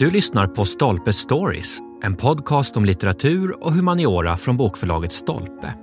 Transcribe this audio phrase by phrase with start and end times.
[0.00, 5.74] Du lyssnar på Stolpe Stories, en podcast om litteratur och humaniora från bokförlaget Stolpe.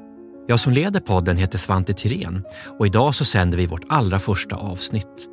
[0.47, 2.43] Jag som leder podden heter Svante Tirén
[2.79, 5.27] och idag så sänder vi vårt allra första avsnitt.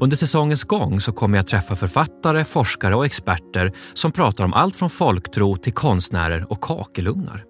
[0.00, 4.76] Under säsongens gång så kommer jag träffa författare, forskare och experter som pratar om allt
[4.76, 7.44] från folktro till konstnärer och kakelugnar.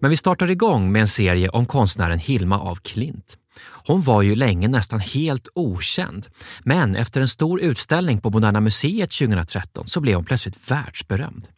[0.00, 3.38] Men vi startar igång med en serie om konstnären Hilma af Klint.
[3.86, 6.26] Hon var ju länge nästan helt okänd,
[6.64, 11.48] men efter en stor utställning på Moderna Museet 2013 så blev hon plötsligt världsberömd.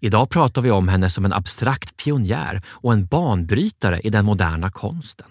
[0.00, 4.70] Idag pratar vi om henne som en abstrakt pionjär och en banbrytare i den moderna
[4.70, 5.26] konsten.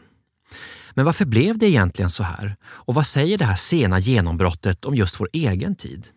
[0.93, 2.55] Men varför blev det egentligen så här?
[2.63, 6.07] Och vad säger det här sena genombrottet om just vår egen tid?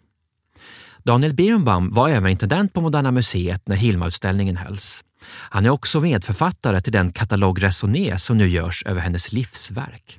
[1.05, 5.05] Daniel Birnbaum var överintendent på Moderna Museet när Hilma-utställningen hölls.
[5.29, 10.19] Han är också medförfattare till den katalog Resoné som nu görs över hennes livsverk.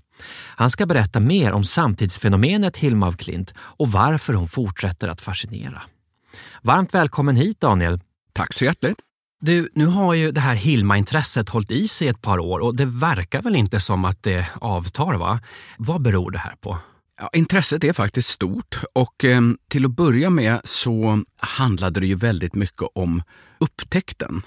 [0.55, 5.81] Han ska berätta mer om samtidsfenomenet Hilma af Klint och varför hon fortsätter att fascinera.
[6.61, 7.99] Varmt välkommen hit Daniel.
[8.33, 8.97] Tack så hjärtligt.
[9.41, 12.85] Du, nu har ju det här Hilma-intresset hållit i sig ett par år och det
[12.85, 15.39] verkar väl inte som att det avtar, va?
[15.77, 16.77] Vad beror det här på?
[17.19, 22.15] Ja, intresset är faktiskt stort och eh, till att börja med så handlade det ju
[22.15, 23.23] väldigt mycket om
[23.59, 24.41] upptäckten.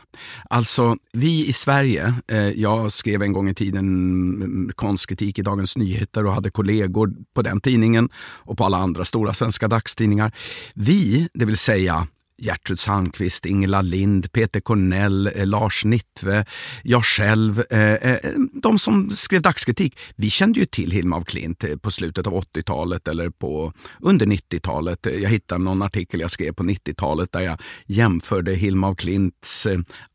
[0.50, 6.26] Alltså, vi i Sverige, eh, jag skrev en gång i tiden konstkritik i Dagens Nyheter
[6.26, 10.32] och hade kollegor på den tidningen och på alla andra stora svenska dagstidningar.
[10.74, 12.06] Vi, det vill säga
[12.38, 16.44] Gertrud Sandqvist, Ingela Lind, Peter Cornell, eh, Lars Nittve,
[16.82, 17.62] jag själv.
[17.70, 18.18] Eh, eh,
[18.52, 19.98] de som skrev dagskritik.
[20.16, 25.06] Vi kände ju till Hilma af Klint på slutet av 80-talet eller på, under 90-talet.
[25.06, 29.66] Jag hittade någon artikel jag skrev på 90-talet där jag jämförde Hilma af Klints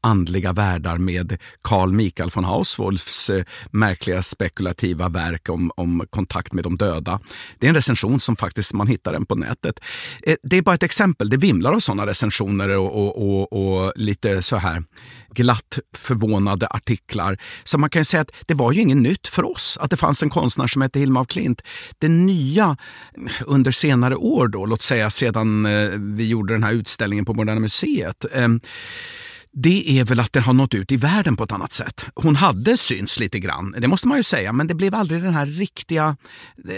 [0.01, 3.31] andliga världar med Carl Michael von Hauswolfs
[3.71, 7.19] märkliga spekulativa verk om, om kontakt med de döda.
[7.59, 9.79] Det är en recension som faktiskt man hittar den på nätet.
[10.43, 14.41] Det är bara ett exempel, det vimlar av sådana recensioner och, och, och, och, lite
[14.41, 14.83] så här
[15.33, 17.37] glatt förvånade artiklar.
[17.63, 20.23] Så man kan säga att det var ju inget nytt för oss att det fanns
[20.23, 21.61] en konstnär som hette Hilma af Klint.
[21.99, 22.77] Det nya
[23.45, 27.59] under senare år, då, låt säga sedan eh, vi gjorde den här utställningen på Moderna
[27.59, 28.61] Museet, ehm,
[29.53, 32.05] det är väl att den har nått ut i världen på ett annat sätt.
[32.15, 35.33] Hon hade syns lite grann, det måste man ju säga, men det blev aldrig den
[35.33, 36.17] här riktiga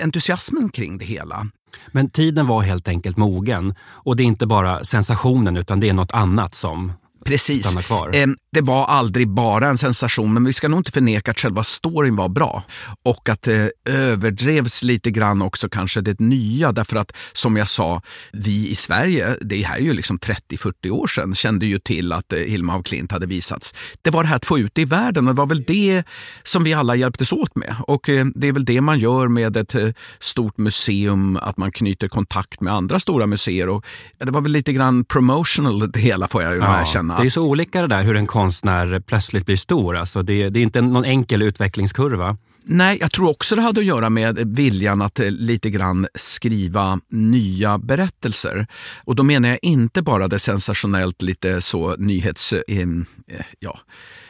[0.02, 1.48] entusiasmen kring det hela.
[1.88, 3.76] Men tiden var helt enkelt mogen.
[3.82, 6.92] Och det är inte bara sensationen utan det är något annat som
[7.26, 7.66] Precis.
[7.66, 8.36] stannar kvar.
[8.54, 12.16] Det var aldrig bara en sensation, men vi ska nog inte förneka att själva storyn
[12.16, 12.64] var bra.
[13.04, 18.02] Och att det överdrevs lite grann också kanske det nya, därför att som jag sa,
[18.32, 22.34] vi i Sverige, det här är ju liksom 30-40 år sedan, kände ju till att
[22.34, 23.74] eh, Hilma af Klint hade visats.
[24.02, 26.04] Det var det här att få ut det i världen och det var väl det
[26.44, 27.76] som vi alla hjälptes åt med.
[27.88, 29.90] Och eh, det är väl det man gör med ett eh,
[30.20, 33.70] stort museum, att man knyter kontakt med andra stora museer.
[33.70, 33.86] Och
[34.18, 37.13] det var väl lite grann promotional det hela får jag ju ja, erkänna.
[37.22, 39.98] Det är så olika det där hur en konstnär plötsligt blir stor.
[39.98, 42.38] Alltså det, det är inte någon enkel utvecklingskurva.
[42.66, 47.00] Nej, jag tror också det hade att göra med viljan att eh, lite grann skriva
[47.10, 48.68] nya berättelser.
[49.04, 52.54] Och då menar jag inte bara det sensationellt lite så nyhets...
[52.54, 53.80] Eh, eh, ja,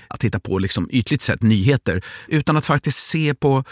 [0.08, 3.64] att hitta på liksom ytligt sett nyheter, utan att faktiskt se på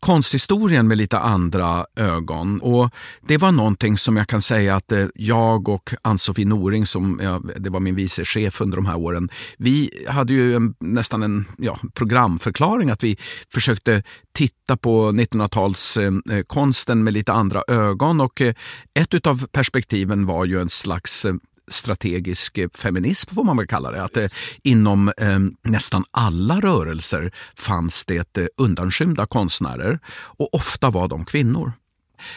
[0.00, 2.60] konsthistorien med lite andra ögon.
[2.60, 7.20] Och Det var någonting som jag kan säga att eh, jag och Ann-Sofie Noring, som
[7.22, 9.28] jag, det var min vice chef under de här åren,
[9.58, 13.18] vi hade ju en, nästan en ja, programförklaring att vi
[13.52, 14.02] försökte
[14.34, 18.20] titta på 1900-talskonsten eh, eh med lite andra ögon.
[18.20, 18.54] Och eh,
[18.94, 21.34] ett av perspektiven var ju en slags eh,
[21.68, 24.04] strategisk eh, feminism, får man väl kalla det.
[24.04, 24.28] Att eh,
[24.62, 31.72] inom eh, nästan alla rörelser fanns det eh, undanskymda konstnärer och ofta var de kvinnor.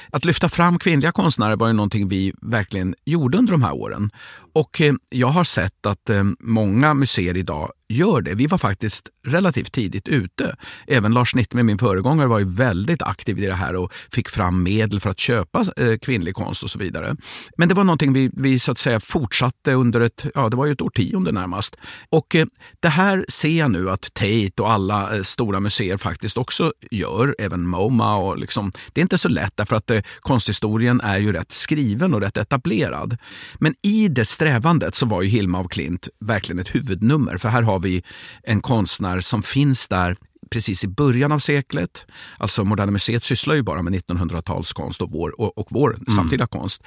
[0.10, 4.12] Att lyfta fram kvinnliga konstnärer var ju någonting vi verkligen gjorde under de här åren.
[4.54, 8.36] Och eh, jag har sett att eh, många museer idag gör det.
[8.36, 10.56] Vi var faktiskt relativt tidigt ute.
[10.88, 14.64] Även Lars Nittme, min föregångare, var ju väldigt aktiv i det här och fick fram
[14.64, 17.16] medel för att köpa eh, kvinnlig konst och så vidare.
[17.58, 20.66] Men det var någonting vi, vi så att säga fortsatte under ett, ja det var
[20.66, 21.76] ju ett årtionde närmast.
[22.10, 22.46] Och eh,
[22.80, 27.36] det här ser jag nu att Tate och alla eh, stora museer faktiskt också gör,
[27.40, 28.16] även MoMA.
[28.16, 32.14] Och liksom, det är inte så lätt därför att eh, konsthistorien är ju rätt skriven
[32.14, 33.18] och rätt etablerad.
[33.60, 37.38] Men i det strävandet så var ju Hilma af Klint verkligen ett huvudnummer.
[37.38, 38.04] För här har vi
[38.44, 40.18] en konstnär som finns där
[40.52, 42.06] precis i början av seklet.
[42.38, 46.06] Alltså Moderna Museet sysslar ju bara med 1900-talskonst och vår, och, och vår mm.
[46.16, 46.84] samtida konst.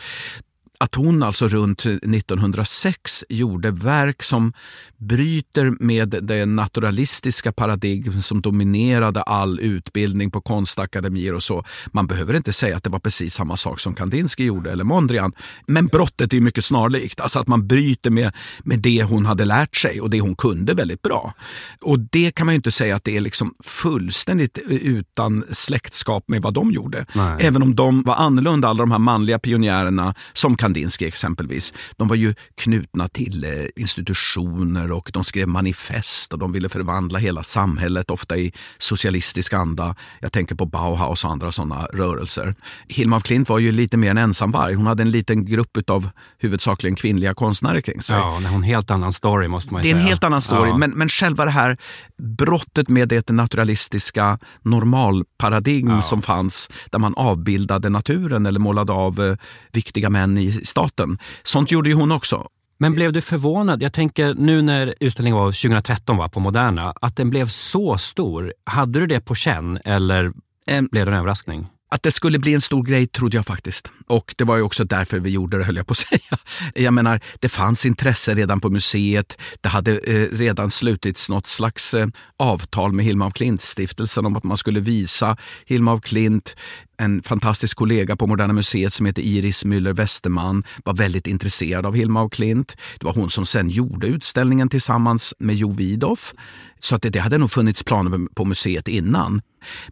[0.79, 4.53] Att hon alltså runt 1906 gjorde verk som
[4.97, 11.65] bryter med det naturalistiska paradigm som dominerade all utbildning på konstakademier och så.
[11.87, 15.33] Man behöver inte säga att det var precis samma sak som Kandinsky gjorde eller Mondrian.
[15.67, 17.21] Men brottet är mycket snarlikt.
[17.21, 18.33] Alltså att man bryter med,
[18.65, 21.35] med det hon hade lärt sig och det hon kunde väldigt bra.
[21.81, 26.43] Och det kan man ju inte säga att det är liksom fullständigt utan släktskap med
[26.43, 27.07] vad de gjorde.
[27.13, 27.37] Nej.
[27.41, 31.75] Även om de var annorlunda, alla de här manliga pionjärerna som Kandinsky exempelvis.
[31.97, 37.19] De var ju knutna till eh, institutioner och de skrev manifest och de ville förvandla
[37.19, 39.95] hela samhället, ofta i socialistisk anda.
[40.21, 42.55] Jag tänker på Bauhaus och andra sådana rörelser.
[42.89, 44.75] Hilma af Klint var ju lite mer en ensamvarg.
[44.75, 48.17] Hon hade en liten grupp av huvudsakligen kvinnliga konstnärer kring sig.
[48.17, 49.95] Ja, en helt annan story måste man säga.
[49.95, 50.77] Det är en helt annan story, ja.
[50.77, 51.77] men, men själva det här
[52.19, 56.03] brottet med det naturalistiska normalparadigm ja.
[56.03, 59.37] som fanns där man avbildade naturen eller målade av eh,
[59.73, 61.19] viktiga män i staten.
[61.43, 62.49] Sånt gjorde ju hon också.
[62.79, 63.83] Men blev du förvånad?
[63.83, 68.53] Jag tänker nu när utställningen var 2013 var på Moderna, att den blev så stor.
[68.65, 71.67] Hade du det på känn eller um, blev det en överraskning?
[71.91, 73.91] Att det skulle bli en stor grej trodde jag faktiskt.
[74.07, 76.39] Och det var ju också därför vi gjorde det, höll jag på att säga.
[76.75, 79.39] Jag menar, det fanns intresse redan på museet.
[79.61, 82.07] Det hade eh, redan slutits något slags eh,
[82.37, 85.37] avtal med Hilma af Klint-stiftelsen om att man skulle visa
[85.67, 86.57] Hilma af Klint
[86.99, 91.95] en fantastisk kollega på Moderna Museet som heter Iris Müller Westerman var väldigt intresserad av
[91.95, 92.77] Hilma af Klint.
[92.99, 96.35] Det var hon som sen gjorde utställningen tillsammans med Jo Widoff.
[96.79, 99.43] Så att det, det hade nog funnits planer på museet innan.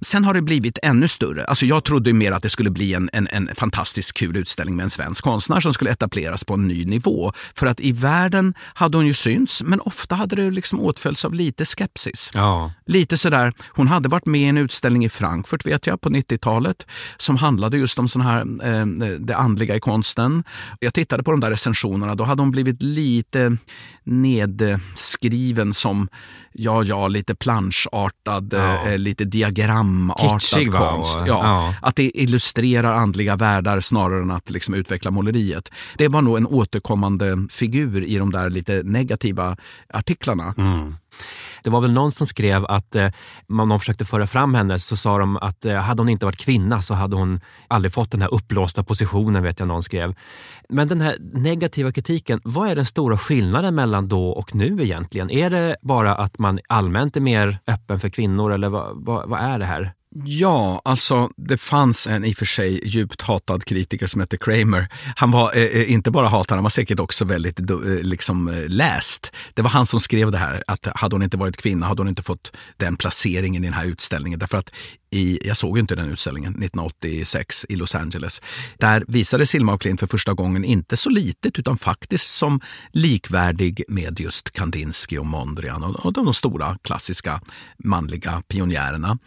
[0.00, 1.44] Sen har det blivit ännu större.
[1.44, 4.84] Alltså jag trodde mer att det skulle bli en, en, en fantastiskt kul utställning med
[4.84, 7.32] en svensk konstnär som skulle etableras på en ny nivå.
[7.54, 11.34] För att i världen hade hon ju synts, men ofta hade det liksom åtföljts av
[11.34, 12.30] lite skepsis.
[12.34, 12.72] Ja.
[12.86, 16.86] Lite sådär, hon hade varit med i en utställning i Frankfurt vet jag på 90-talet
[17.16, 18.86] som handlade just om sån här, eh,
[19.18, 20.44] det andliga i konsten.
[20.80, 23.56] Jag tittade på de där recensionerna, då hade hon blivit lite
[24.04, 26.08] nedskriven som
[26.52, 28.88] ja, ja, lite planschartad, ja.
[28.88, 31.18] eh, lite diagramartad Kitschig, konst.
[31.18, 31.74] Ja, ja.
[31.82, 35.70] Att det illustrerar andliga världar snarare än att liksom utveckla måleriet.
[35.98, 39.56] Det var nog en återkommande figur i de där lite negativa
[39.88, 40.54] artiklarna.
[40.58, 40.94] Mm.
[41.64, 43.08] Det var väl någon som skrev att eh,
[43.48, 46.82] någon försökte föra fram henne så sa de att eh, hade hon inte varit kvinna
[46.82, 50.14] så hade hon aldrig fått den här upplåsta positionen, vet jag någon skrev.
[50.68, 55.30] Men den här negativa kritiken, vad är den stora skillnaden mellan då och nu egentligen?
[55.30, 59.40] Är det bara att man allmänt är mer öppen för kvinnor eller vad, vad, vad
[59.40, 59.92] är det här?
[60.14, 64.88] Ja, alltså det fanns en i och för sig djupt hatad kritiker som hette Kramer.
[65.16, 68.68] Han var eh, eh inte bara hatad, han var säkert också väldigt eh, liksom, eh,
[68.68, 69.32] läst.
[69.54, 72.08] Det var han som skrev det här, att hade hon inte varit kvinna hade hon
[72.08, 74.38] inte fått den placeringen i den här utställningen.
[74.38, 74.72] Därför att
[75.10, 78.42] i, jag såg ju inte den utställningen 1986 i Los Angeles.
[78.78, 82.60] Där visade Silma och Klint för första gången inte så litet utan faktiskt som
[82.92, 87.40] likvärdig med just Kandinsky och Mondrian och, och de stora klassiska
[87.84, 89.18] manliga pionjärerna.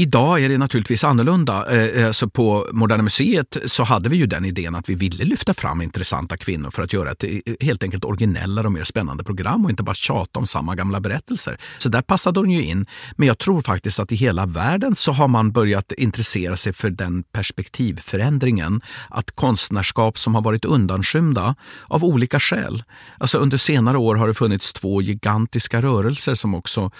[0.00, 1.66] Idag är det naturligtvis annorlunda.
[1.70, 5.24] Eh, eh, så på Moderna Museet så hade vi ju den idén att vi ville
[5.24, 7.30] lyfta fram intressanta kvinnor för att göra ett eh,
[7.60, 11.58] helt enkelt originellare och mer spännande program och inte bara tjata om samma gamla berättelser.
[11.78, 12.86] Så där passade hon ju in.
[13.16, 16.90] Men jag tror faktiskt att i hela världen så har man börjat intressera sig för
[16.90, 18.80] den perspektivförändringen.
[19.10, 21.54] Att konstnärskap som har varit undanskymda
[21.86, 22.84] av olika skäl.
[23.18, 26.90] Alltså under senare år har det funnits två gigantiska rörelser som också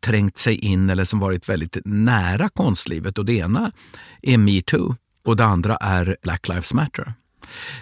[0.00, 3.18] trängt sig in eller som varit väldigt nära konstlivet.
[3.18, 3.72] Och det ena
[4.22, 7.14] är metoo och det andra är Black Lives Matter.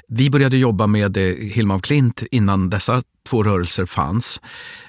[0.08, 4.40] Vi började jobba med eh, Hilma af Klint innan dessa två rörelser fanns.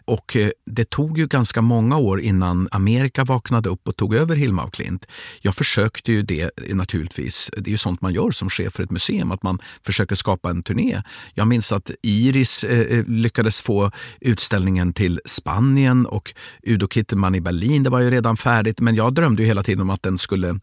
[0.05, 4.35] Och eh, det tog ju ganska många år innan Amerika vaknade upp och tog över
[4.35, 5.05] Hilma af Klint.
[5.41, 7.51] Jag försökte ju det eh, naturligtvis.
[7.57, 10.49] Det är ju sånt man gör som chef för ett museum, att man försöker skapa
[10.49, 11.01] en turné.
[11.33, 13.91] Jag minns att Iris eh lyckades få
[14.21, 17.83] utställningen till Spanien och Udo Kittelman i Berlin.
[17.83, 20.59] Det var ju redan färdigt, men jag drömde ju hela tiden om att den skulle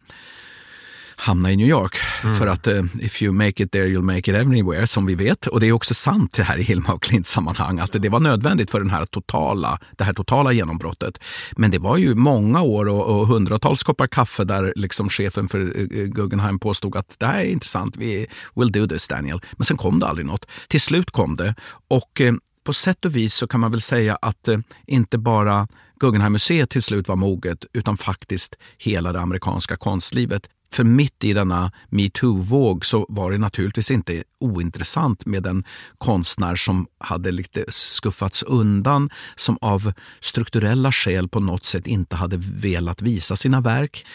[1.23, 1.97] hamna i New York.
[2.25, 2.39] Mm.
[2.39, 5.47] För att uh, if you make it there you'll make it anywhere, som vi vet.
[5.47, 8.71] Och det är också sant här i Hilma och Klints sammanhang, att det var nödvändigt
[8.71, 11.19] för den här totala, det här totala genombrottet.
[11.57, 15.59] Men det var ju många år och, och hundratals koppar kaffe där liksom chefen för
[15.59, 19.41] uh, Guggenheim påstod att det här är intressant, vi will do this Daniel.
[19.53, 20.47] Men sen kom det aldrig något.
[20.69, 21.55] Till slut kom det.
[21.89, 22.33] Och uh,
[22.65, 24.49] på sätt och vis så kan man väl säga att
[24.87, 25.69] inte bara
[26.01, 30.49] Guggenheim-museet till slut var moget, utan faktiskt hela det amerikanska konstlivet.
[30.73, 35.65] För mitt i denna metoo-våg så var det naturligtvis inte ointressant med en
[35.99, 42.37] konstnär som hade lite skuffats undan, som av strukturella skäl på något sätt inte hade
[42.37, 44.07] velat visa sina verk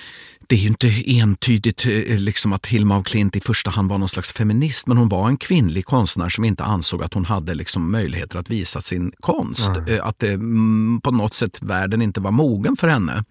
[0.48, 3.98] det är ju inte entydigt eh, liksom att Hilma af Klint i första hand var
[3.98, 7.56] någon slags feminist, men hon var en kvinnlig konstnär som inte ansåg att hon hade
[7.56, 9.70] liksom möjligheter att visa sin konst.
[9.70, 10.00] Mm.
[10.04, 13.24] Att det, mm, på något sätt världen inte var mogen för henne.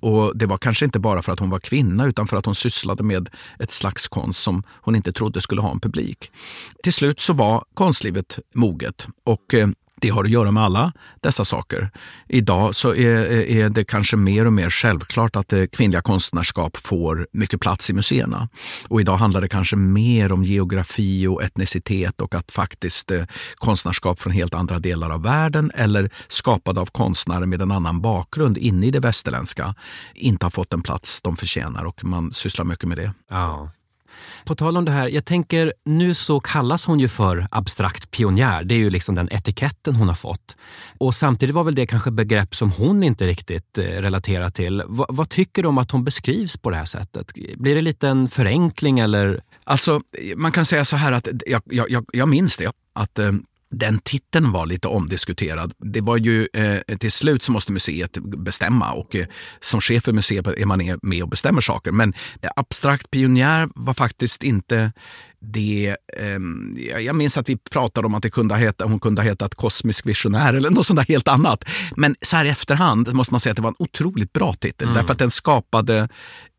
[0.00, 2.54] Och Det var kanske inte bara för att hon var kvinna utan för att hon
[2.54, 6.30] sysslade med ett slags konst som hon inte trodde skulle ha en publik.
[6.82, 9.68] Till slut så var konstlivet moget och eh,
[10.02, 11.90] det har att göra med alla dessa saker.
[12.28, 17.26] Idag så är, är det kanske mer och mer självklart att det kvinnliga konstnärskap får
[17.32, 18.48] mycket plats i museerna.
[18.88, 24.20] Och idag handlar det kanske mer om geografi och etnicitet och att faktiskt eh, konstnärskap
[24.20, 28.86] från helt andra delar av världen eller skapade av konstnärer med en annan bakgrund inne
[28.86, 29.74] i det västerländska
[30.14, 33.12] inte har fått den plats de förtjänar och man sysslar mycket med det.
[33.30, 33.70] Ja.
[34.44, 38.64] På tal om det här, jag tänker nu så kallas hon ju för abstrakt pionjär.
[38.64, 40.56] Det är ju liksom den etiketten hon har fått.
[40.98, 44.82] Och samtidigt var väl det kanske begrepp som hon inte riktigt eh, relaterar till.
[44.88, 47.32] V vad tycker du om att hon beskrivs på det här sättet?
[47.56, 49.40] Blir det lite en förenkling eller?
[49.64, 50.00] Alltså,
[50.36, 52.72] man kan säga så här att jag, jag, jag minns det.
[52.92, 53.32] Att eh,
[53.72, 55.72] den titeln var lite omdiskuterad.
[55.78, 59.26] Det var ju eh, till slut så måste museet bestämma och eh,
[59.60, 61.92] som chef för museet är man med och bestämmer saker.
[61.92, 64.92] Men eh, abstrakt pionjär var faktiskt inte
[65.42, 69.28] det, eh, jag minns att vi pratade om att det kunde heta, hon kunde ha
[69.28, 71.64] hetat kosmisk visionär eller något sånt där helt annat.
[71.96, 74.88] Men så här i efterhand måste man säga att det var en otroligt bra titel
[74.88, 74.96] mm.
[74.96, 76.08] därför att den skapade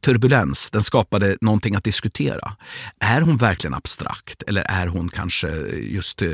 [0.03, 2.55] turbulens, den skapade någonting att diskutera.
[2.99, 6.29] Är hon verkligen abstrakt eller är hon kanske just eh,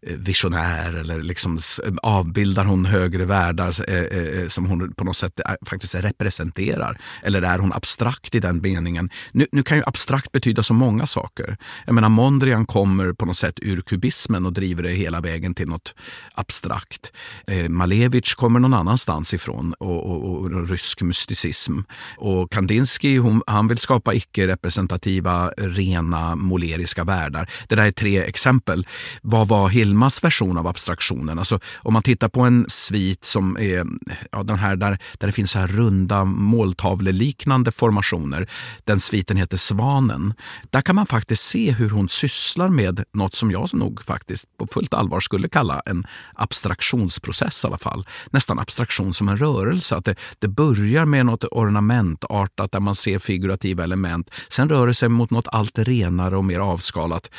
[0.00, 1.58] visionär eller liksom
[2.02, 7.00] avbildar hon högre världar eh, eh, som hon på något sätt faktiskt representerar?
[7.22, 9.10] Eller är hon abstrakt i den meningen?
[9.32, 11.56] Nu, nu kan ju abstrakt betyda så många saker.
[11.86, 15.68] Jag menar Mondrian kommer på något sätt ur kubismen och driver det hela vägen till
[15.68, 15.94] något
[16.34, 17.12] abstrakt.
[17.46, 21.78] Eh, Malevich kommer någon annanstans ifrån och, och, och rysk mysticism.
[22.16, 27.50] Och Kandinsky hon, han vill skapa icke-representativa, rena, måleriska världar.
[27.68, 28.86] Det där är tre exempel.
[29.22, 31.38] Vad var Hilmas version av abstraktionen?
[31.38, 33.86] Alltså, om man tittar på en svit som är
[34.32, 38.48] ja, den här där, där det finns så här runda måltavleliknande formationer.
[38.84, 40.34] Den sviten heter Svanen.
[40.70, 44.66] Där kan man faktiskt se hur hon sysslar med något som jag nog faktiskt på
[44.66, 48.06] fullt allvar skulle kalla en abstraktionsprocess i alla fall.
[48.30, 49.96] Nästan abstraktion som en rörelse.
[49.96, 54.30] Att det, det börjar med något ornamentartat där man man ser figurativa element.
[54.48, 57.30] Sen rör det sig mot något allt renare och mer avskalat.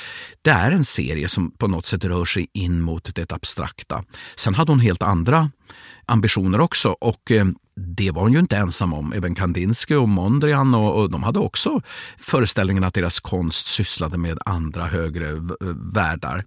[0.41, 4.03] Det är en serie som på något sätt rör sig in mot det abstrakta.
[4.35, 5.49] Sen hade hon helt andra
[6.05, 9.13] ambitioner också och eh, det var hon ju inte ensam om.
[9.13, 11.81] Även Kandinsky och Mondrian och, och, de hade också
[12.17, 15.27] föreställningen att deras konst sysslade med andra högre
[15.93, 16.43] världar.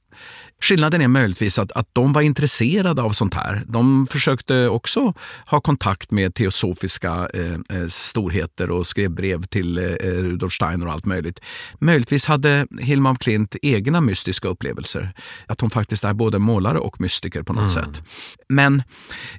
[0.60, 3.62] Skillnaden är möjligtvis att, att de var intresserade av sånt här.
[3.66, 5.14] De försökte också
[5.46, 10.92] ha kontakt med teosofiska eh, eh storheter och skrev brev till eh, Rudolf Steiner och
[10.92, 11.40] allt möjligt.
[11.78, 15.12] Möjligtvis hade Hilma af Klint egna mystiska upplevelser.
[15.46, 17.84] Att hon faktiskt är både målare och mystiker på något mm.
[17.84, 18.02] sätt.
[18.48, 18.82] Men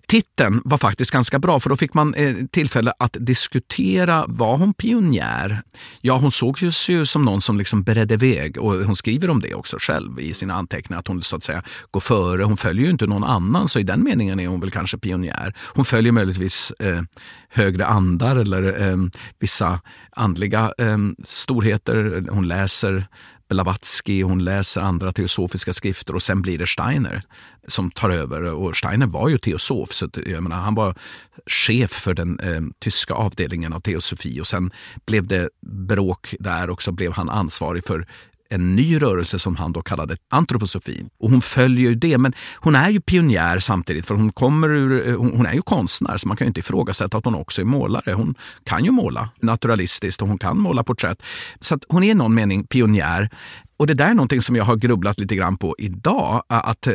[0.07, 4.73] titeln var faktiskt ganska bra för då fick man eh, tillfälle att diskutera, var hon
[4.73, 5.61] pionjär?
[6.01, 9.53] Ja, hon såg ju som någon som liksom beredde väg och hon skriver om det
[9.53, 12.43] också själv i sina anteckningar, att hon så att säga går före.
[12.43, 15.53] Hon följer ju inte någon annan, så i den meningen är hon väl kanske pionjär.
[15.57, 17.01] Hon följer möjligtvis eh,
[17.49, 18.97] högre andar eller eh,
[19.39, 19.79] vissa
[20.11, 22.25] andliga eh, storheter.
[22.29, 23.07] Hon läser
[23.49, 27.21] Blavatsky, hon läser andra teosofiska skrifter och sen blir det Steiner
[27.67, 28.43] som tar över.
[28.43, 30.95] Och Steiner var ju teosof, så jag menar, han var
[31.45, 34.71] chef för den eh, tyska avdelningen av teosofi och sen
[35.05, 38.07] blev det bråk där och så blev han ansvarig för
[38.55, 41.09] en ny rörelse som han då kallade antroposofin.
[41.19, 45.07] Och hon följer ju det, men hon är ju pionjär samtidigt för hon kommer ur,
[45.09, 47.65] eh, hon är ju konstnär så man kan ju inte ifrågasätta att hon också är
[47.65, 48.13] målare.
[48.13, 51.21] Hon kan ju måla naturalistiskt och hon kan måla porträtt.
[51.59, 53.29] Så hon är i någon mening pionjär.
[53.77, 56.43] Och det där är någonting som jag har grubblat lite grann på idag.
[56.47, 56.93] Att eh,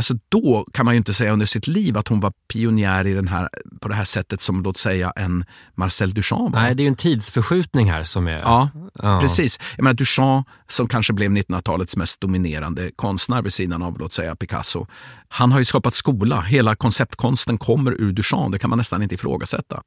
[0.00, 3.12] Alltså då kan man ju inte säga under sitt liv att hon var pionjär i
[3.12, 3.48] den här,
[3.80, 6.62] på det här sättet som låt säga en Marcel Duchamp var.
[6.62, 8.38] Nej, det är ju en tidsförskjutning här som är...
[8.38, 8.68] Ja,
[9.02, 9.20] ja.
[9.20, 9.58] precis.
[9.76, 14.36] Jag menar Duchamp som kanske blev 1900-talets mest dominerande konstnär vid sidan av låt säga
[14.36, 14.86] Picasso.
[15.28, 16.40] Han har ju skapat skola.
[16.40, 18.52] Hela konceptkonsten kommer ur Duchamp.
[18.52, 19.82] Det kan man nästan inte ifrågasätta.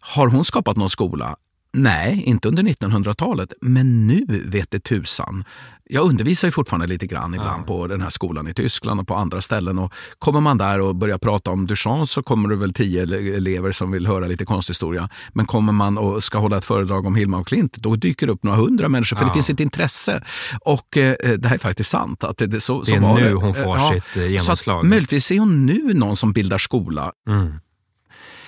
[0.00, 1.36] Har hon skapat någon skola?
[1.72, 5.44] Nej, inte under 1900-talet, men nu vet det tusan.
[5.84, 7.66] Jag undervisar ju fortfarande lite grann ibland ja.
[7.66, 9.78] på den här skolan i Tyskland och på andra ställen.
[9.78, 13.02] Och kommer man där och börjar prata om Duchamp så kommer det väl tio
[13.36, 15.08] elever som vill höra lite konsthistoria.
[15.32, 18.32] Men kommer man och ska hålla ett föredrag om Hilma och Klint, då dyker det
[18.32, 19.28] upp några hundra människor för ja.
[19.28, 20.24] det finns ett intresse.
[20.60, 22.24] Och eh, det här är faktiskt sant.
[22.24, 23.34] Att det, det, så, det är så nu det.
[23.34, 24.84] hon får ja, sitt genomslag.
[24.84, 27.12] möjligtvis är hon nu någon som bildar skola.
[27.28, 27.52] Mm.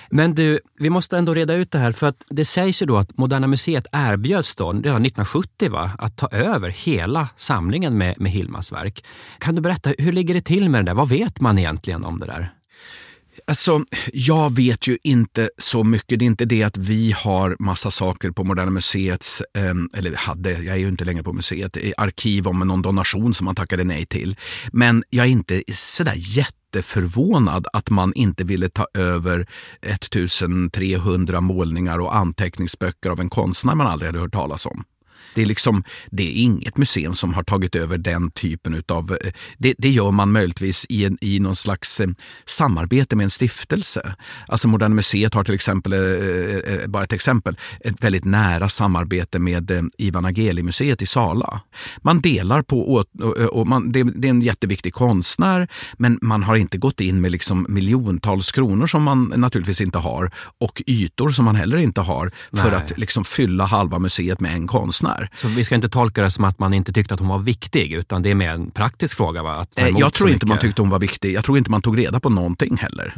[0.09, 2.97] Men du, vi måste ändå reda ut det här för att det sägs ju då
[2.97, 8.31] att Moderna Museet erbjöds då redan 1970 va, att ta över hela samlingen med, med
[8.31, 9.05] Hilmas verk.
[9.39, 10.95] Kan du berätta, hur ligger det till med det där?
[10.95, 12.53] Vad vet man egentligen om det där?
[13.47, 16.19] Alltså, jag vet ju inte så mycket.
[16.19, 20.51] Det är inte det att vi har massa saker på Moderna Museets, eh, eller hade,
[20.51, 24.05] jag är ju inte längre på museet, arkiv om någon donation som man tackade nej
[24.05, 24.35] till.
[24.71, 29.47] Men jag är inte sådär jätteförvånad att man inte ville ta över
[29.81, 34.83] 1300 målningar och anteckningsböcker av en konstnär man aldrig hade hört talas om.
[35.35, 39.11] Det är, liksom, det är inget museum som har tagit över den typen av...
[39.11, 42.07] Eh, det, det gör man möjligtvis i, en, i någon slags eh,
[42.45, 44.15] samarbete med en stiftelse.
[44.47, 49.89] Alltså Moderna Museet har till exempel, eh, bara ett exempel, ett väldigt nära samarbete med
[49.97, 51.61] Ivan Ageli-museet i Sala.
[52.01, 53.05] Man delar på,
[53.51, 57.31] och, man, det, det, är en jätteviktig konstnär, men man har inte gått in med
[57.31, 62.31] liksom miljontals kronor som man naturligtvis inte har och ytor som man heller inte har
[62.51, 62.75] för Nej.
[62.75, 65.22] att liksom fylla halva museet med en konstnär.
[65.35, 67.93] Så vi ska inte tolka det som att man inte tyckte att hon var viktig,
[67.93, 69.43] utan det är mer en praktisk fråga?
[69.43, 69.51] Va?
[69.53, 71.33] Att eh, jag tror inte man tyckte hon var viktig.
[71.33, 73.13] Jag tror inte man tog reda på någonting heller.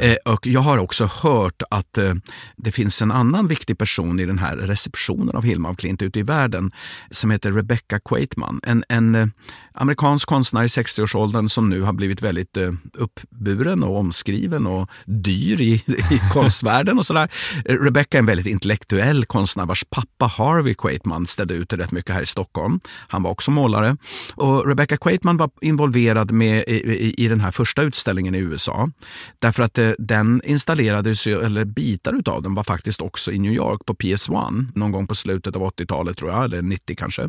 [0.00, 2.14] Eh, och jag har också hört att eh,
[2.56, 6.18] det finns en annan viktig person i den här receptionen av Hilma af Klint ute
[6.18, 6.72] i världen
[7.10, 8.60] som heter Rebecca Quaitman.
[8.62, 9.26] En, en eh,
[9.74, 15.60] amerikansk konstnär i 60-årsåldern som nu har blivit väldigt eh, uppburen och omskriven och dyr
[15.60, 15.74] i,
[16.10, 17.28] i konstvärlden och sådär.
[17.64, 22.22] Rebecca är en väldigt intellektuell konstnär vars pappa Harvey Quaitman ställde ute rätt mycket här
[22.22, 22.80] i Stockholm.
[23.08, 23.96] Han var också målare.
[24.34, 28.90] Och Rebecca Quaitman var involverad med i, i, i den här första utställningen i USA.
[29.38, 33.80] Därför att eh, den installerades, eller bitar utav den var faktiskt också i New York
[33.86, 37.28] på PS1 någon gång på slutet av 80-talet tror jag, eller 90 kanske.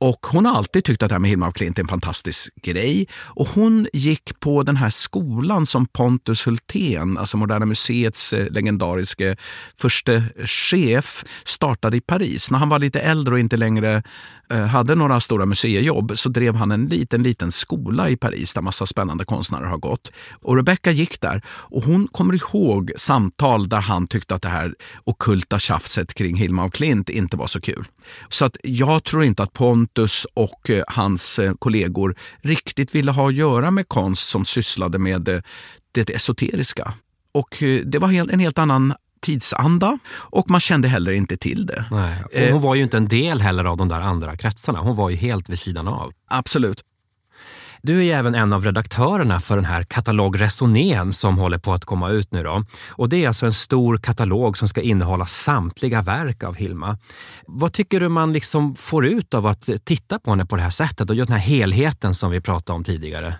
[0.00, 2.54] Och hon har alltid tyckt att det här med Hilma af Klint är en fantastisk
[2.62, 3.08] grej.
[3.14, 9.36] Och hon gick på den här skolan som Pontus Hultén, alltså Moderna Museets eh, legendariske
[9.80, 12.50] förste chef, startade i Paris.
[12.50, 14.02] När han var lite äldre och inte längre
[14.50, 18.62] eh, hade några stora museijobb så drev han en liten, liten skola i Paris där
[18.62, 20.12] massa spännande konstnärer har gått.
[20.42, 24.74] Och Rebecca gick där och hon kommer ihåg samtal där han tyckte att det här
[25.04, 27.84] okulta tjafset kring Hilma af Klint inte var så kul.
[28.28, 33.28] Så att jag tror inte att Pontus och eh, hans eh, kollegor riktigt ville ha
[33.28, 35.42] att göra med konst som sysslade med det,
[35.92, 36.92] det esoteriska.
[37.32, 41.84] Och det var en helt annan tidsanda och man kände heller inte till det.
[41.90, 42.46] Nej.
[42.46, 44.80] Och hon var ju inte en del heller av de där andra kretsarna.
[44.80, 46.12] Hon var ju helt vid sidan av.
[46.30, 46.84] Absolut.
[47.82, 51.72] Du är ju även en av redaktörerna för den här katalog Resonén som håller på
[51.72, 52.42] att komma ut nu.
[52.42, 52.64] Då.
[52.88, 56.98] Och det är alltså en stor katalog som ska innehålla samtliga verk av Hilma.
[57.46, 60.70] Vad tycker du man liksom får ut av att titta på henne på det här
[60.70, 63.34] sättet och just den här helheten som vi pratade om tidigare?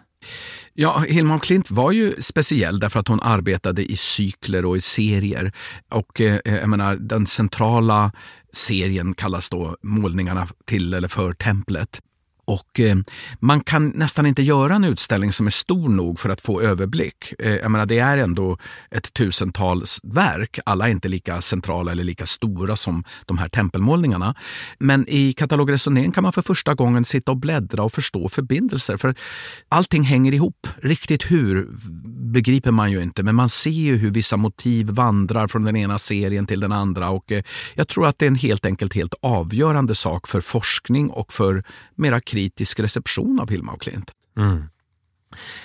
[0.74, 4.80] Ja, Hilma af Klint var ju speciell därför att hon arbetade i cykler och i
[4.80, 5.52] serier.
[5.90, 8.12] Och eh, eh jag menar, den centrala
[8.52, 12.00] serien kallas då Målningarna till eller för templet.
[12.48, 12.96] Och eh,
[13.40, 17.32] man kan nästan inte göra en utställning som är stor nog för att få överblick.
[17.38, 18.58] Eh, jag menar, det är ändå
[18.90, 20.58] ett tusental verk.
[20.64, 24.34] Alla är inte lika centrala eller lika stora som de här tempelmålningarna.
[24.78, 28.96] Men i Katalog Resonén kan man för första gången sitta och bläddra och förstå förbindelser.
[28.96, 29.14] För
[29.68, 30.66] allting hänger ihop.
[30.82, 31.68] Riktigt hur
[32.32, 35.98] begriper man ju inte, men man ser ju hur vissa motiv vandrar från den ena
[35.98, 37.10] serien till den andra.
[37.10, 37.42] Och eh,
[37.74, 41.64] jag tror att det är en helt enkelt helt avgörande sak för forskning och för
[41.94, 44.12] mera kritisk reception av Hilma af Klint.
[44.38, 44.68] Mm.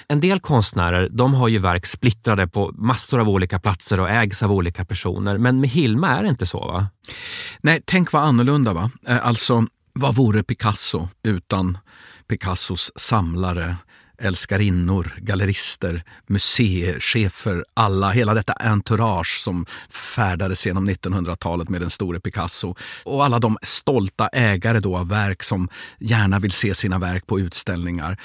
[0.08, 4.44] En del konstnärer de har ju verk splittrade på massor av olika platser och ägs
[4.44, 5.38] av olika personer.
[5.38, 6.88] Men med Hilma är det inte så va?
[7.62, 8.92] Nej, tänk vad annorlunda va?
[9.08, 11.78] Eh, alltså, vad vore Picasso utan
[12.28, 13.78] Picassos samlare,
[14.18, 22.76] älskarinnor, gallerister, museichefer, alla, hela detta entourage som färdades genom 1900-talet med den store Picasso.
[23.04, 27.40] Och alla de stolta ägare då av verk som gärna vill se sina verk på
[27.40, 28.18] utställningar.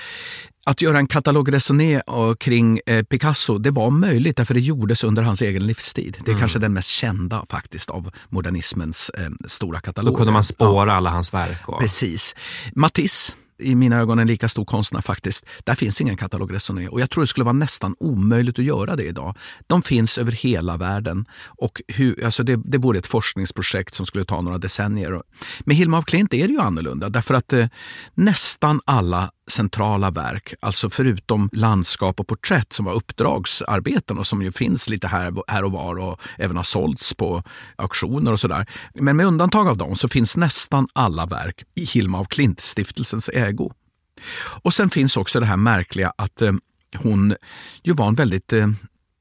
[0.65, 2.03] Att göra en katalogresoné
[2.39, 6.17] kring eh, Picasso, det var möjligt därför det gjordes under hans egen livstid.
[6.25, 6.41] Det är mm.
[6.41, 10.13] kanske den mest kända faktiskt av modernismens eh, stora kataloger.
[10.13, 11.69] Då kunde man spåra alla hans verk.
[11.69, 11.81] Och...
[11.81, 12.35] Precis.
[12.75, 15.47] Matisse i mina ögon en lika stor konstnär faktiskt.
[15.65, 18.97] Där finns ingen katalog Resonné och jag tror det skulle vara nästan omöjligt att göra
[18.97, 19.37] det idag.
[19.67, 24.25] De finns över hela världen och hur, alltså det, det vore ett forskningsprojekt som skulle
[24.25, 25.23] ta några decennier.
[25.61, 27.67] Med Hilma af Klint är det ju annorlunda därför att eh,
[28.15, 34.53] nästan alla centrala verk, alltså förutom landskap och porträtt som var uppdragsarbeten och som ju
[34.53, 37.43] finns lite här, här och var och även har sålts på
[37.77, 38.67] auktioner och sådär.
[38.95, 43.73] Men med undantag av dem så finns nästan alla verk i Hilma af Klint-stiftelsens ägo.
[44.63, 46.53] Och sen finns också det här märkliga att eh,
[46.97, 47.35] hon
[47.83, 48.69] ju var en väldigt eh,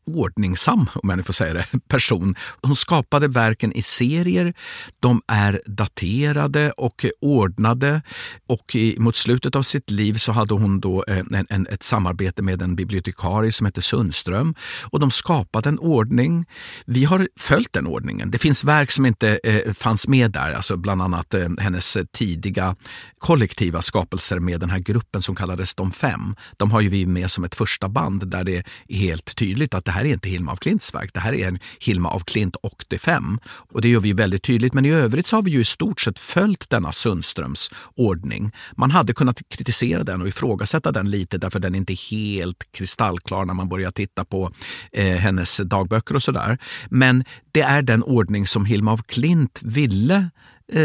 [0.07, 2.35] ordningsam, om jag nu får säga det, person.
[2.61, 4.53] Hon skapade verken i serier.
[4.99, 8.01] De är daterade och ordnade
[8.47, 12.41] och mot slutet av sitt liv så hade hon då eh, en, en, ett samarbete
[12.41, 16.45] med en bibliotekarie som hette Sundström och de skapade en ordning.
[16.85, 18.31] Vi har följt den ordningen.
[18.31, 22.75] Det finns verk som inte eh, fanns med där, alltså bland annat eh, hennes tidiga
[23.17, 26.35] kollektiva skapelser med den här gruppen som kallades De fem.
[26.57, 29.85] De har ju vi med som ett första band där det är helt tydligt att
[29.85, 31.13] det här är inte Hilma af Klints verk.
[31.13, 33.39] Det här är en Hilma af Klint och de fem.
[33.45, 34.73] Och det gör vi väldigt tydligt.
[34.73, 38.51] Men i övrigt så har vi ju i stort sett följt denna Sundströms ordning.
[38.75, 43.45] Man hade kunnat kritisera den och ifrågasätta den lite därför den är inte helt kristallklar
[43.45, 44.51] när man börjar titta på
[44.91, 46.57] eh, hennes dagböcker och sådär.
[46.89, 50.29] Men det är den ordning som Hilma af Klint ville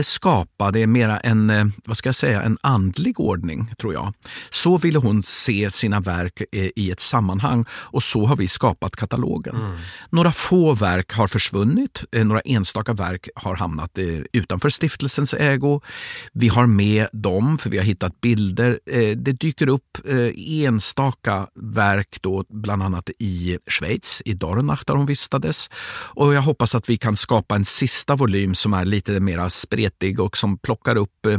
[0.03, 4.15] skapa, det är mera en, eh, vad ska jag säga, en andlig ordning, tror jag.
[4.51, 8.97] Så ville hon se sina verk eh, i ett sammanhang och så har vi skapat
[8.97, 9.57] katalogen.
[9.57, 9.79] Mm.
[10.11, 13.99] Några få verk har försvunnit, några enstaka verk har hamnat
[14.33, 15.81] utanför stiftelsens ägo.
[16.33, 18.81] Vi har med dem, för vi har hittat bilder.
[19.15, 19.99] Det dyker upp
[20.37, 25.71] enstaka verk, då, bland annat i Schweiz, i Dornach där hon vistades.
[26.15, 30.21] Och jag hoppas att vi kan skapa en sista volym som är lite mera spretig
[30.21, 31.39] och som plockar upp eh,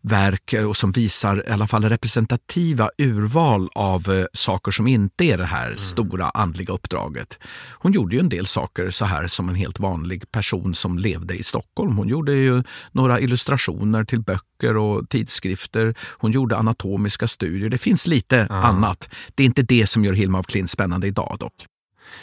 [0.00, 5.38] verk och som visar i alla fall representativa urval av eh, saker som inte är
[5.38, 5.76] det här mm.
[5.76, 7.38] stora andliga uppdraget.
[7.78, 11.34] Hon gjorde ju en del saker så här som en helt vanlig person som levde
[11.34, 11.96] i Stockholm.
[11.96, 15.94] Hon gjorde ju några illustrationer till böcker och tidskrifter.
[16.00, 17.68] Hon gjorde anatomiska studier.
[17.68, 18.52] Det finns lite mm.
[18.52, 19.08] annat.
[19.34, 21.66] Det är inte det som gör Hilma af Klint spännande idag dock.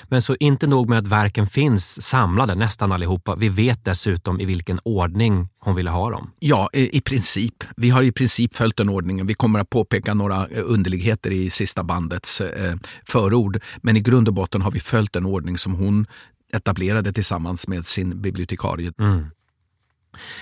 [0.04, 3.36] Men så inte nog med att verken finns samlade, nästan allihopa.
[3.36, 6.32] Vi vet dessutom i vilken ordning hon ville ha dem.
[6.40, 7.64] Ja, i princip.
[7.78, 9.28] Vi har i princip följt den ordningen.
[9.28, 12.76] Vi kommer att påpeka några eh, underligheter i sista bandets eh,
[13.08, 13.60] förord.
[13.78, 16.06] Men i grund och botten har vi följt den ordning som hon
[16.54, 18.92] etablerade tillsammans med sin bibliotekarie.
[19.00, 19.26] Mm.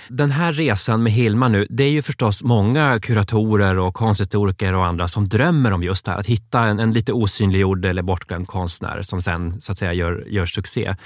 [0.08, 4.86] Den här resan med Hilma nu, det är ju förstås många kuratorer och konsthistoriker och
[4.86, 6.18] andra som drömmer om just det här.
[6.18, 10.24] Att hitta en, en lite osynliggjord eller bortglömd konstnär som sen så att säga gör,
[10.28, 10.96] gör succé.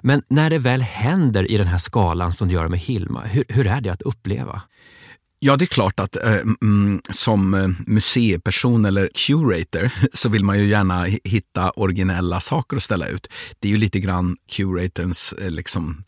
[0.00, 3.44] Men när det väl händer i den här skalan som det gör med Hilma, hur,
[3.48, 4.62] hur är det att uppleva?
[5.44, 10.58] Ja, det är klart att eh, mm, som eh, museiperson eller curator så vill man
[10.58, 13.28] ju gärna hitta originella saker att ställa ut.
[13.58, 16.04] Det är ju lite grann curatorns eh, liksom,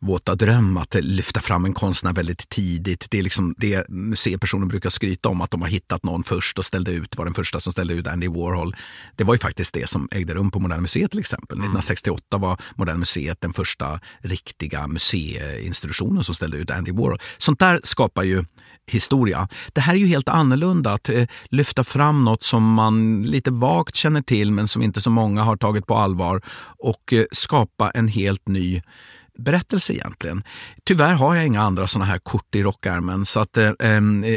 [0.00, 3.06] våta dröm att lyfta fram en konstnär väldigt tidigt.
[3.10, 6.64] Det är liksom det museipersoner brukar skryta om, att de har hittat någon först och
[6.64, 8.76] ställde ut, var den första som ställde ut Andy Warhol.
[9.16, 11.58] Det var ju faktiskt det som ägde rum på Moderna Museet till exempel.
[11.58, 11.64] Mm.
[11.64, 17.20] 1968 var Moderna Museet den första riktiga museiinstitutionen som ställde ut Andy Warhol.
[17.38, 18.44] Sånt där skapar ju
[18.86, 19.48] historia.
[19.72, 23.96] Det här är ju helt annorlunda, att eh, lyfta fram något som man lite vagt
[23.96, 26.42] känner till men som inte så många har tagit på allvar
[26.78, 28.82] och eh, skapa en helt ny
[29.40, 30.42] berättelse egentligen.
[30.84, 33.70] Tyvärr har jag inga andra sådana här kort i rockärmen så att eh,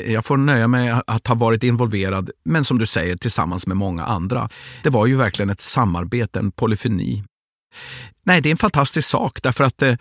[0.07, 4.05] jag får nöja mig att ha varit involverad, men som du säger tillsammans med många
[4.05, 4.49] andra.
[4.83, 7.23] Det var ju verkligen ett samarbete, en polyfoni.
[8.25, 9.95] Nej, det är en fantastisk sak därför att eh,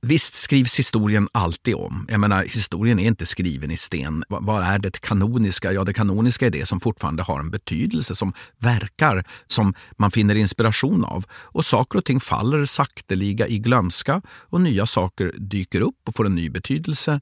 [0.00, 2.06] visst skrivs historien alltid om.
[2.10, 4.24] Jag menar, historien är inte skriven i sten.
[4.28, 5.72] Vad, vad är det kanoniska?
[5.72, 10.34] Ja, det kanoniska är det som fortfarande har en betydelse, som verkar, som man finner
[10.34, 11.24] inspiration av.
[11.32, 16.26] Och saker och ting faller sakteliga i glömska och nya saker dyker upp och får
[16.26, 17.20] en ny betydelse.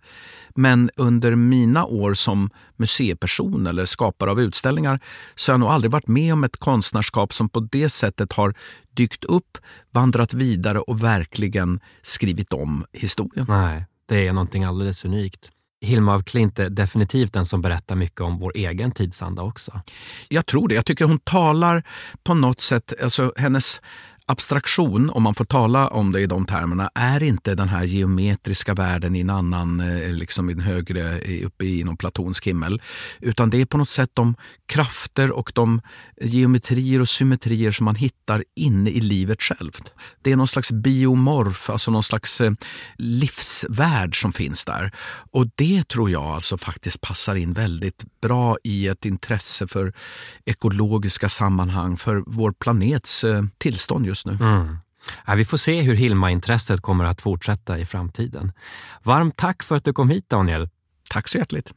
[0.55, 5.01] Men under mina år som museiperson eller skapare av utställningar
[5.35, 8.55] så har jag nog aldrig varit med om ett konstnärskap som på det sättet har
[8.97, 9.59] dykt upp,
[9.90, 10.43] vandrat vidare
[10.90, 13.46] och verkligen skrivit om historien.
[13.48, 15.50] Nej, det är någonting alldeles unikt.
[15.80, 19.80] Hilma af Klint är definitivt den som berättar mycket om vår egen tidsanda också.
[20.28, 20.74] Jag tror det.
[20.74, 21.85] Jag tycker hon talar
[22.22, 23.80] på något sätt, alltså hennes
[24.27, 28.75] abstraktion, om man får tala om det i de termerna, är inte den här geometriska
[28.75, 32.83] världen i en annan, eh, liksom i en högre, uppe i någon platonsk himmel.
[33.21, 34.35] Utan det är på något sätt de
[34.67, 35.81] krafter och de
[36.21, 39.93] geometrier och symmetrier som man hittar inne i livet självt.
[40.23, 42.53] Det är någon slags biomorf, alltså någon slags eh,
[42.99, 44.93] livsvärld som finns där.
[45.33, 49.93] Och det tror jag alltså faktiskt passar in väldigt bra i ett intresse för
[50.45, 54.37] ekologiska sammanhang, för vår planets eh, tillstånd just nu.
[54.40, 54.79] Mm.
[55.27, 58.53] Ja, vi får se hur Hilma-intresset kommer att fortsätta i framtiden.
[59.03, 60.68] Varmt tack för att du kom hit Daniel.
[61.11, 61.72] Tack så hjärtligt.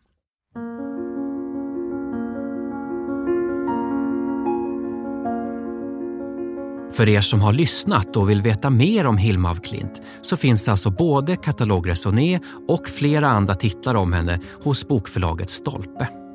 [6.93, 10.67] För er som har lyssnat och vill veta mer om Hilma af Klint så finns
[10.67, 16.26] alltså både katalog Resoné och flera andra titlar om henne hos bokförlaget Stolpe.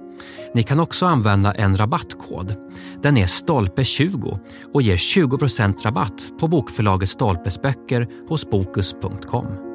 [0.55, 2.55] Ni kan också använda en rabattkod.
[3.03, 4.39] Den är stolpe20
[4.75, 9.73] och ger 20% rabatt på bokförlaget Stolpes böcker hos Bokus.com.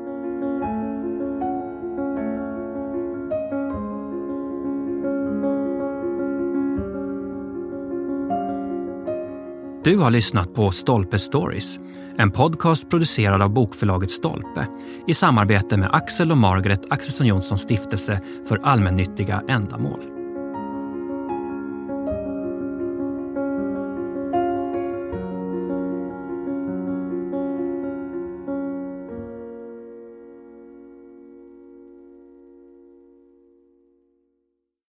[9.88, 11.79] Du har lyssnat på Stolpe Stories,
[12.17, 14.67] en podcast producerad av bokförlaget Stolpe
[15.07, 20.16] i samarbete med Axel och Margaret Axelsson Johnsons stiftelse för allmännyttiga ändamål.